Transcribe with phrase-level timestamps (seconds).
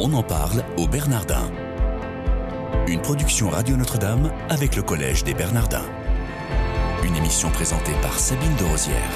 [0.00, 1.48] On en parle au Bernardin.
[2.88, 5.86] Une production Radio Notre-Dame avec le Collège des Bernardins.
[7.04, 9.10] Une émission présentée par Sabine de Rosière.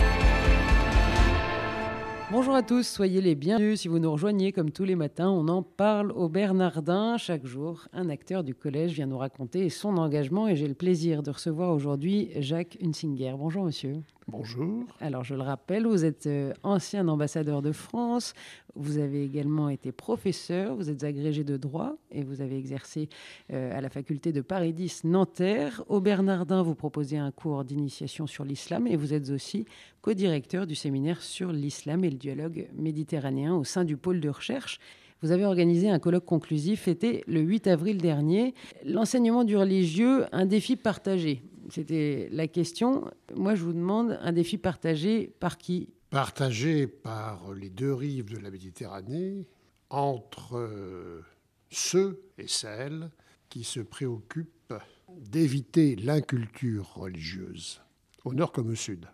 [2.31, 3.81] Bonjour à tous, soyez les bienvenus.
[3.81, 7.17] Si vous nous rejoignez comme tous les matins, on en parle au Bernardin.
[7.17, 11.25] Chaque jour, un acteur du collège vient nous raconter son engagement et j'ai le plaisir
[11.25, 13.35] de recevoir aujourd'hui Jacques Hunsinger.
[13.37, 13.97] Bonjour monsieur.
[14.31, 14.85] Bonjour.
[15.01, 18.35] Alors je le rappelle, vous êtes euh, ancien ambassadeur de France,
[18.75, 23.09] vous avez également été professeur, vous êtes agrégé de droit et vous avez exercé
[23.55, 25.83] euh, à la faculté de Paris 10 Nanterre.
[25.89, 29.65] Au Bernardin, vous proposez un cours d'initiation sur l'islam et vous êtes aussi
[30.03, 34.79] co-directeur du séminaire sur l'islam et le dialogue méditerranéen au sein du pôle de recherche.
[35.23, 38.53] Vous avez organisé un colloque conclusif fêté le 8 avril dernier.
[38.85, 41.43] L'enseignement du religieux, un défi partagé.
[41.71, 43.11] C'était la question.
[43.35, 45.91] Moi, je vous demande un défi partagé par qui?
[46.11, 49.47] Partagé par les deux rives de la Méditerranée,
[49.91, 51.23] entre euh,
[51.71, 53.11] ceux et celles
[53.49, 54.75] qui se préoccupent
[55.17, 57.81] d'éviter l'inculture religieuse,
[58.25, 59.07] au nord comme au sud.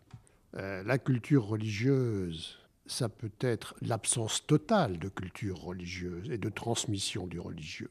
[0.57, 7.27] Euh, la culture religieuse, ça peut être l'absence totale de culture religieuse et de transmission
[7.27, 7.91] du religieux.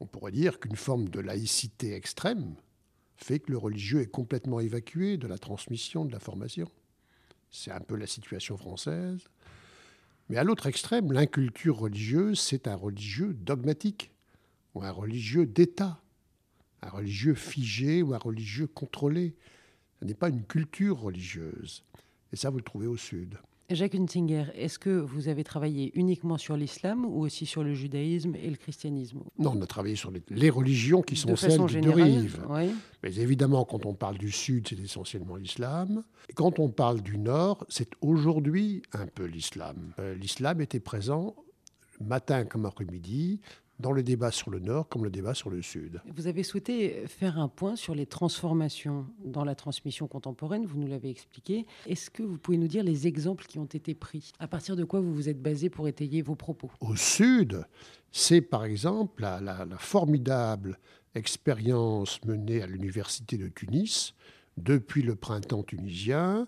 [0.00, 2.56] On pourrait dire qu'une forme de laïcité extrême,
[3.22, 6.70] fait que le religieux est complètement évacué de la transmission, de la formation.
[7.50, 9.20] C'est un peu la situation française.
[10.28, 14.10] Mais à l'autre extrême, l'inculture religieuse, c'est un religieux dogmatique,
[14.74, 16.00] ou un religieux d'État,
[16.80, 19.34] un religieux figé ou un religieux contrôlé.
[20.00, 21.84] Ce n'est pas une culture religieuse.
[22.32, 23.38] Et ça, vous le trouvez au sud.
[23.70, 28.34] Jacques Hunsinger, est-ce que vous avez travaillé uniquement sur l'islam ou aussi sur le judaïsme
[28.34, 29.20] et le christianisme?
[29.38, 32.40] Non, on a travaillé sur les, religions qui sont celles des deux rives.
[33.02, 36.02] Mais évidemment, quand on parle du sud, c'est essentiellement l'islam.
[36.28, 39.94] Et quand on parle du nord, c'est aujourd'hui un peu l'islam.
[39.98, 41.34] Euh, l'islam était présent
[42.02, 43.40] matin comme après-midi
[43.78, 46.00] dans le débat sur le Nord comme le débat sur le Sud.
[46.14, 50.86] Vous avez souhaité faire un point sur les transformations dans la transmission contemporaine, vous nous
[50.86, 51.66] l'avez expliqué.
[51.86, 54.32] Est-ce que vous pouvez nous dire les exemples qui ont été pris?
[54.38, 56.70] À partir de quoi vous vous êtes basé pour étayer vos propos?
[56.80, 57.64] Au Sud,
[58.12, 60.78] c'est par exemple la, formidable
[61.14, 64.14] expérience menée à l'Université de Tunis
[64.56, 66.46] depuis le printemps tunisien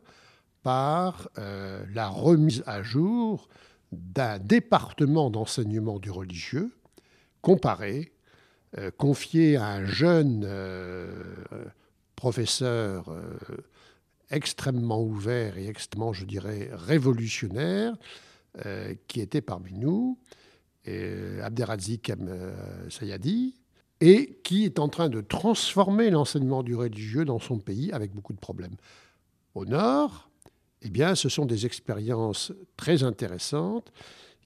[0.62, 3.48] par euh, la remise à jour
[3.92, 6.72] d'un département d'enseignement du religieux
[7.44, 8.10] comparé,
[8.78, 11.12] euh, confié à un jeune euh,
[12.16, 13.20] professeur euh,
[14.30, 17.94] extrêmement ouvert et extrêmement, je dirais, révolutionnaire,
[19.08, 20.16] qui était parmi nous,
[21.42, 22.12] Abderrazik
[22.88, 23.56] Sayadi,
[24.00, 28.32] et qui est en train de transformer l'enseignement du religieux dans son pays avec beaucoup
[28.32, 28.76] de problèmes.
[29.56, 30.30] Au nord,
[30.82, 33.92] eh bien, ce sont des expériences très intéressantes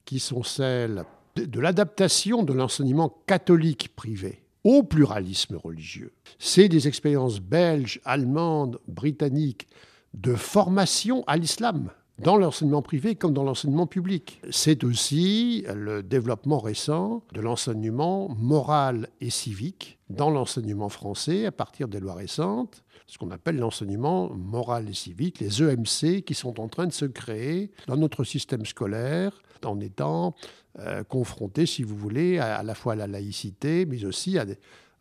[0.06, 1.04] qui sont celles
[1.46, 6.12] de l'adaptation de l'enseignement catholique privé au pluralisme religieux.
[6.38, 9.68] C'est des expériences belges, allemandes, britanniques
[10.14, 14.40] de formation à l'islam dans l'enseignement privé comme dans l'enseignement public.
[14.50, 21.88] C'est aussi le développement récent de l'enseignement moral et civique dans l'enseignement français à partir
[21.88, 26.68] des lois récentes, ce qu'on appelle l'enseignement moral et civique, les EMC qui sont en
[26.68, 30.34] train de se créer dans notre système scolaire en étant
[30.78, 34.46] euh, confrontés, si vous voulez, à, la fois à la laïcité, mais aussi à,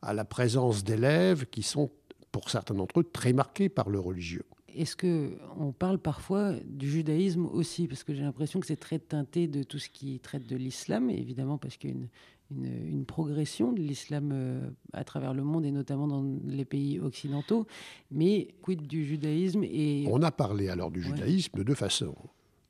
[0.01, 1.91] à la présence d'élèves qui sont,
[2.31, 4.45] pour certains d'entre eux, très marqués par le religieux.
[4.77, 7.87] Est-ce que on parle parfois du judaïsme aussi?
[7.87, 11.09] Parce que j'ai l'impression que c'est très teinté de tout ce qui traite de l'islam,
[11.09, 15.65] évidemment, parce qu'il y a une, une, progression de l'islam euh, à travers le monde
[15.65, 17.65] et notamment dans les pays occidentaux.
[18.11, 20.05] Mais quid du judaïsme et...
[20.09, 22.15] On a parlé alors du judaïsme de deux façons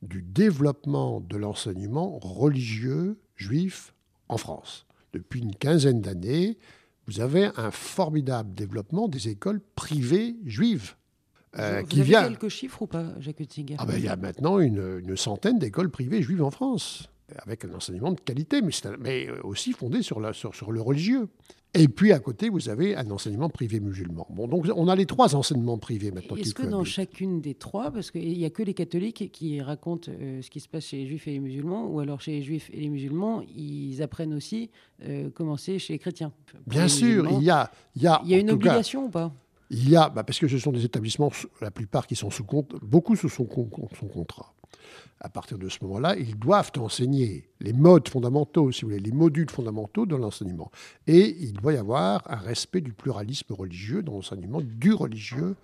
[0.01, 3.93] du développement de l'enseignement religieux juif
[4.29, 4.85] en France.
[5.13, 6.57] Depuis une quinzaine d'années,
[7.07, 10.95] vous avez un formidable développement des écoles privées juives.
[11.57, 12.27] Euh, vous qui avez vient...
[12.27, 13.41] quelques chiffres ou pas, Jacques
[13.77, 17.09] ah ben, Il y a maintenant une, une centaine d'écoles privées juives en France,
[17.39, 21.29] avec un enseignement de qualité, mais, mais aussi fondé sur, la, sur, sur le religieux.
[21.73, 24.25] Et puis à côté, vous avez un enseignement privé musulman.
[24.29, 26.35] Bon, donc on a les trois enseignements privés maintenant.
[26.37, 30.09] Est-ce que dans chacune des trois, parce qu'il n'y a que les catholiques qui racontent
[30.11, 32.41] euh, ce qui se passe chez les juifs et les musulmans, ou alors chez les
[32.41, 34.71] juifs et les musulmans, ils apprennent aussi
[35.03, 36.31] euh, comment c'est chez les chrétiens?
[36.65, 39.33] Bien sûr, il y a, il y a, il y a une obligation ou pas?
[39.69, 41.31] Il y a, bah, parce que ce sont des établissements,
[41.61, 43.47] la plupart qui sont sous compte, beaucoup sous son,
[43.99, 44.53] son contrat
[45.19, 49.11] à partir de ce moment-là, ils doivent enseigner les modes fondamentaux, si vous voulez, les
[49.11, 50.71] modules fondamentaux de l'enseignement.
[51.07, 55.55] Et il doit y avoir un respect du pluralisme religieux dans l'enseignement du religieux,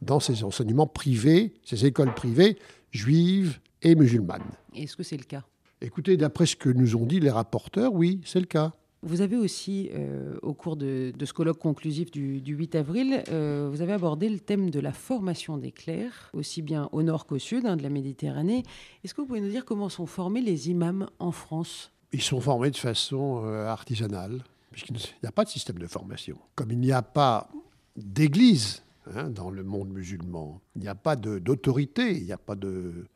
[0.00, 2.56] dans ces enseignements privés, ces écoles privées
[2.92, 4.42] juives et musulmanes.
[4.74, 5.44] Est-ce que c'est le cas?
[5.80, 8.72] Écoutez, d'après ce que nous ont dit les rapporteurs, oui, c'est le cas.
[9.02, 13.80] Vous avez aussi, euh, au cours de, ce colloque conclusif du, 8 avril, euh, vous
[13.80, 17.64] avez abordé le thème de la formation des clercs, aussi bien au nord qu'au sud
[17.64, 18.62] hein, de la Méditerranée.
[19.02, 21.92] Est-ce que vous pouvez nous dire comment sont formés les imams en France?
[22.12, 26.36] Ils sont formés de façon euh, artisanale, puisqu'il n'y a pas de système de formation.
[26.54, 27.48] Comme il n'y a pas
[27.96, 28.82] d'église
[29.14, 33.06] hein, dans le monde musulman, il n'y a pas d'autorité, il n'y a pas de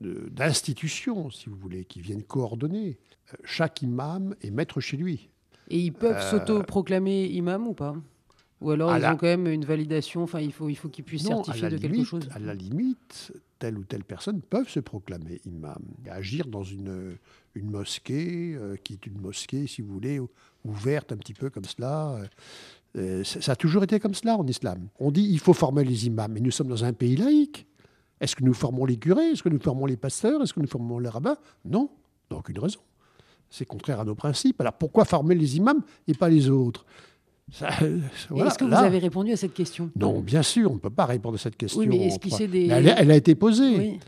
[0.00, 2.98] d'institutions, si vous voulez, qui viennent coordonner.
[3.32, 5.28] Euh, chaque imam est maître chez lui.
[5.68, 7.94] Et ils peuvent euh, s'auto-proclamer imam ou pas?
[8.62, 11.26] Ou alors ils ont quand même une validation, enfin il faut, il faut qu'ils puissent
[11.26, 15.82] certifier de quelque chose À la limite, telle ou telle personne peuvent se proclamer imam,
[16.06, 17.18] et agir dans une,
[17.54, 20.18] une mosquée, euh, qui est une mosquée, si vous voulez,
[20.64, 22.18] ouverte un petit peu comme cela.
[23.24, 24.88] ça a toujours été comme cela en islam.
[24.98, 27.66] On dit il faut former les imams, mais nous sommes dans un pays laïque.
[28.20, 29.30] Est-ce que nous formons les curés?
[29.30, 30.42] Est-ce que nous formons les pasteurs?
[30.42, 31.36] Est-ce que nous formons les rabbins?
[31.64, 31.90] Non,
[32.30, 32.80] donc aucune raison.
[33.50, 34.60] C'est contraire à nos principes.
[34.60, 36.84] Alors pourquoi former les imams et pas les autres?
[37.60, 39.90] Est-ce que vous avez répondu à cette question?
[39.96, 41.80] Non, bien sûr, on ne peut pas répondre à cette question.
[41.80, 42.66] Oui, mais est-ce qu'il des...
[42.66, 44.00] elle, a été posée.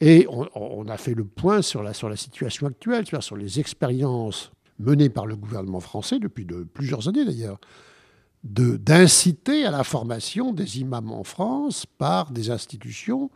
[0.00, 4.52] Et on, a fait le point sur la, sur la situation actuelle, sur les expériences
[4.78, 7.58] menées par le gouvernement français depuis de, plusieurs années d'ailleurs,
[8.44, 13.30] d'inciter à la formation des imams en France par des institutions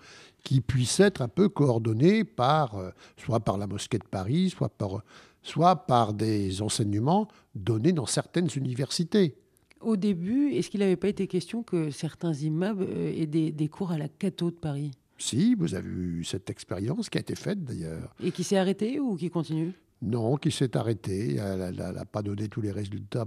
[0.45, 4.69] qui puissent être un peu coordonnées par, euh, soit par la mosquée de Paris, soit
[4.69, 5.03] par,
[5.43, 9.37] soit par des enseignements donnés dans certaines universités.
[9.81, 13.69] Au début, est-ce qu'il n'avait pas été question que certains imams euh, aient des, des
[13.69, 14.93] cours à la Cato de Paris?
[15.19, 18.15] Si, vous avez eu cette expérience qui a été faite d'ailleurs.
[18.23, 19.73] Et qui s'est arrêtée ou qui continue?
[20.03, 21.37] Non, qui s'est arrêtée.
[21.37, 23.25] Elle n'a pas donné tous les résultats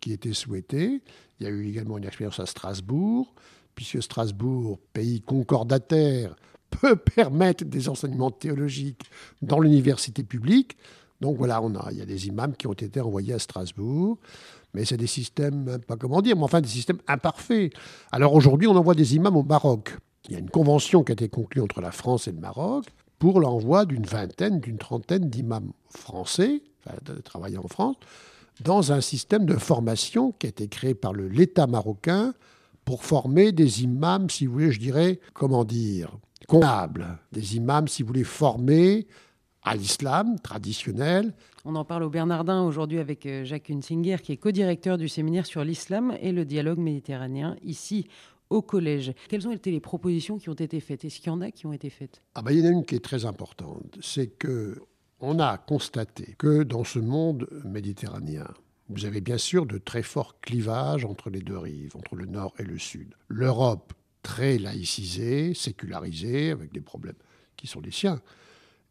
[0.00, 1.02] qui étaient souhaités.
[1.38, 3.32] Il y a eu également une expérience à Strasbourg,
[3.74, 6.34] puisque Strasbourg, pays concordataire,
[6.70, 9.08] peut permettre des enseignements théologiques
[9.40, 10.76] dans l'université publique.
[11.20, 14.18] Donc voilà, il y a des imams qui ont été envoyés à Strasbourg,
[14.74, 17.72] mais c'est des systèmes, pas comment dire, mais enfin des systèmes imparfaits.
[18.12, 19.96] Alors aujourd'hui, on envoie des imams au Maroc.
[20.26, 22.84] Il y a une convention qui a été conclue entre la France et le Maroc
[23.18, 26.62] pour l'envoi d'une vingtaine, d'une trentaine d'imams français,
[27.24, 27.96] travaillant en France,
[28.62, 32.34] dans un système de formation qui a été créé par l'État marocain
[32.84, 36.16] pour former des imams, si vous voulez, je dirais, comment dire,
[36.46, 39.06] comptables, des imams, si vous voulez, formés
[39.62, 41.34] à l'islam traditionnel.
[41.64, 45.44] On en parle au Bernardin aujourd'hui avec euh, Jacques Hunsinger, qui est co-directeur du séminaire
[45.44, 48.08] sur l'islam et le dialogue méditerranéen ici
[48.50, 49.12] au collège.
[49.28, 51.04] Quelles ont été les propositions qui ont été faites?
[51.04, 52.22] Est-ce qu'il y en a qui ont été faites?
[52.34, 53.98] Ah ben, Il y en a une qui est très importante.
[54.00, 54.80] C'est que
[55.20, 58.46] on a constaté que dans ce monde méditerranéen,
[58.88, 62.54] vous avez bien sûr de très forts clivages entre les deux rives, entre le nord
[62.58, 63.14] et le sud.
[63.28, 63.92] L'Europe
[64.22, 67.16] très laïcisée, sécularisée, avec des problèmes
[67.56, 68.20] qui sont les siens,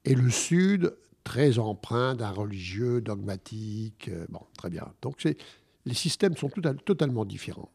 [0.05, 4.09] et le sud très empreint d'un religieux dogmatique.
[4.09, 4.93] Euh, bon, très bien.
[5.01, 6.49] Donc les systèmes sont
[6.85, 7.71] totalement différents.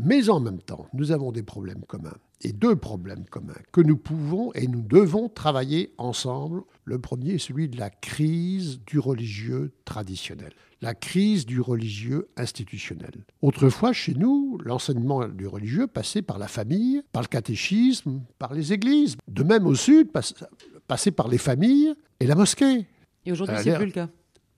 [0.00, 3.96] Mais en même temps, nous avons des problèmes communs, et deux problèmes communs, que nous
[3.96, 6.62] pouvons et nous devons travailler ensemble.
[6.84, 10.52] Le premier est celui de la crise du religieux traditionnel,
[10.82, 13.24] la crise du religieux institutionnel.
[13.42, 18.72] Autrefois, chez nous, l'enseignement du religieux passait par la famille, par le catéchisme, par les
[18.72, 19.16] églises.
[19.26, 20.10] De même au sud,
[20.86, 22.86] passait par les familles et la mosquée.
[23.26, 24.08] Et aujourd'hui, c'est plus le cas.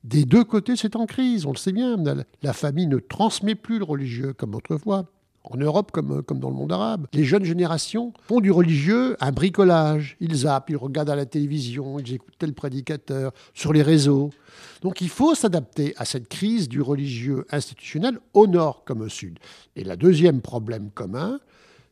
[0.05, 1.97] Des deux côtés, c'est en crise, on le sait bien.
[2.43, 5.11] La famille ne transmet plus le religieux comme autrefois
[5.45, 7.07] en Europe comme, comme dans le monde arabe.
[7.13, 10.17] Les jeunes générations font du religieux un bricolage.
[10.21, 14.31] Ils zappent, ils regardent à la télévision, ils écoutent tel prédicateur sur les réseaux.
[14.83, 19.39] Donc il faut s'adapter à cette crise du religieux institutionnel au nord comme au sud.
[19.77, 21.41] Et le deuxième problème commun,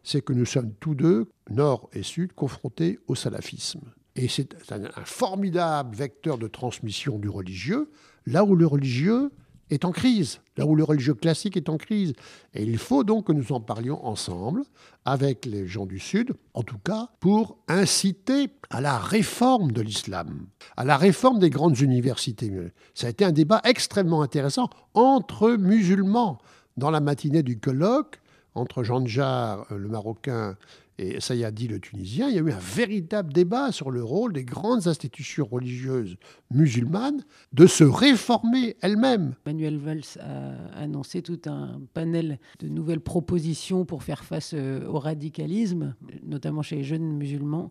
[0.03, 3.81] c'est que nous sommes tous deux, nord et sud, confrontés au salafisme.
[4.17, 7.91] Et c'est un, un formidable vecteur de transmission du religieux,
[8.27, 9.31] là où le religieux
[9.71, 12.13] est en crise, là où le religieux classique est en crise.
[12.55, 14.63] Et il faut donc que nous en parlions ensemble
[15.05, 20.47] avec les gens du Sud, en tout cas pour inciter à la réforme de l'islam,
[20.77, 22.53] à la réforme des grandes universités.
[22.95, 26.39] Ça a été un débat extrêmement intéressant entre musulmans.
[26.77, 28.21] Dans la matinée du colloque,
[28.55, 30.57] entre Jean Jar, le Marocain,
[30.99, 31.19] et
[31.53, 34.89] dit le Tunisien, il y a eu un véritable débat sur le rôle des grandes
[34.89, 36.17] institutions religieuses
[36.51, 39.35] musulmanes de se réformer elles-mêmes.
[39.47, 44.99] Manuel Valls a annoncé tout un panel de nouvelles propositions pour faire face euh, au
[44.99, 47.71] radicalisme, notamment chez les jeunes musulmans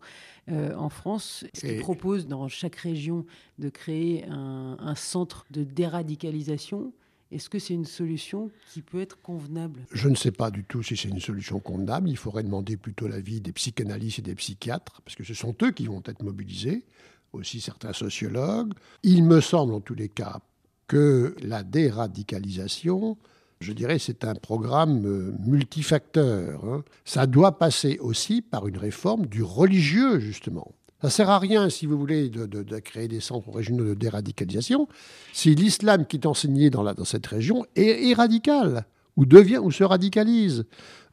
[0.50, 1.46] euh, en France.
[1.64, 3.26] Il propose dans chaque région
[3.60, 6.94] de créer un centre de déradicalisation
[7.32, 9.86] est-ce que c'est une solution qui peut être convenable?
[9.92, 12.10] Je ne sais pas du tout si c'est une solution convenable.
[12.10, 15.72] Il faudrait demander plutôt l'avis des psychanalystes et des psychiatres, parce que ce sont eux
[15.72, 16.86] qui vont être mobilisés.
[17.34, 18.74] aussi certains sociologues.
[19.04, 20.40] Il me semble en tous les cas
[20.88, 23.18] que la déradicalisation,
[23.60, 26.64] je dirais, c'est un programme euh, multifacteur.
[26.64, 26.84] Hein.
[27.04, 30.74] Ça doit passer aussi par une réforme du religieux, justement.
[31.02, 34.88] Ça ne sert à rien, si vous voulez, de, créer des centres régionaux de déradicalisation
[35.32, 38.86] si l'islam qui est enseigné dans, cette région est, radical
[39.16, 40.66] ou devient ou se radicalise.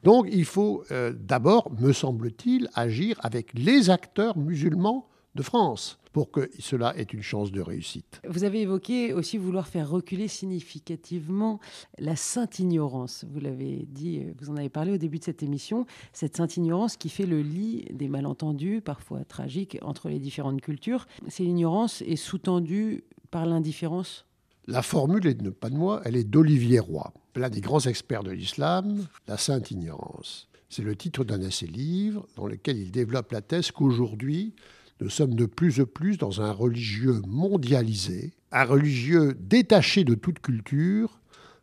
[0.03, 6.31] Donc il faut euh, d'abord, me semble-t-il, agir avec les acteurs musulmans de France pour
[6.31, 8.23] que cela ait une chance de réussite.
[8.29, 11.59] Vous avez évoqué aussi vouloir faire reculer significativement
[11.99, 13.25] la sainte ignorance.
[13.29, 16.97] Vous l'avez dit, vous en avez parlé au début de cette émission, cette sainte ignorance
[16.97, 21.09] qui fait le lit des malentendus, parfois tragiques, entre les différentes cultures.
[21.27, 23.03] C'est l'ignorance est sous-tendue
[23.33, 24.25] par l'indifférence?
[24.69, 28.31] La formule est pas de moi, elle est d'Olivier Roy, l'un des grands experts de
[28.31, 30.49] l'islam, la sainte ignorance.
[30.69, 34.55] C'est le titre d'un de ses livres dans lequel il développe la thèse qu'aujourd'hui,
[35.01, 40.39] nous sommes de plus en plus dans un religieux mondialisé, un religieux détaché de toute
[40.41, 41.21] culture,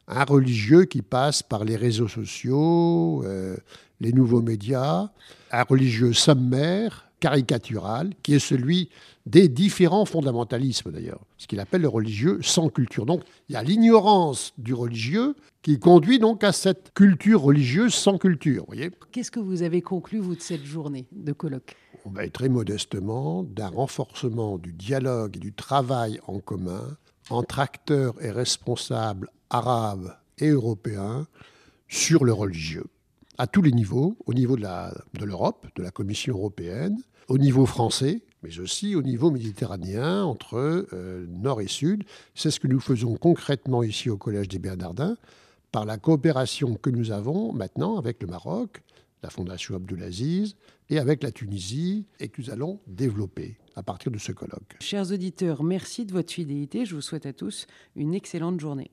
[0.08, 3.56] un religieux qui passe par les réseaux sociaux, euh,
[4.02, 5.10] les nouveaux médias,
[5.52, 8.90] un religieux sommaire, caricatural, qui est celui
[9.26, 13.06] des différents fondamentalismes d'ailleurs, ce qu'il appelle le religieux sans culture.
[13.06, 18.18] Donc il y a l'ignorance du religieux qui conduit donc à cette culture religieuse sans
[18.18, 18.66] culture.
[19.12, 21.78] Qu'est-ce que vous avez conclu, vous, de cette journée de colloque?
[22.04, 26.98] On va être très modestement, d'un renforcement du dialogue et du travail en commun
[27.30, 31.28] entre acteurs et responsables arabes et européens
[31.88, 32.88] sur le religieux,
[33.38, 36.98] à tous les niveaux, au niveau de l'Europe, de, de la Commission européenne,
[37.32, 42.04] au niveau français, mais aussi au niveau méditerranéen, entre euh, nord et sud.
[42.36, 45.16] C'est ce que nous faisons concrètement ici au Collège des Bernardins,
[45.72, 48.82] par la coopération que nous avons maintenant avec le Maroc,
[49.24, 50.56] la Fondation Abdulaziz,
[50.90, 54.76] et avec la Tunisie, et que nous allons développer à partir de ce colloque.
[54.82, 56.86] Chers auditeurs, merci de votre fidélité.
[56.86, 58.92] Je vous souhaite à tous une excellente journée.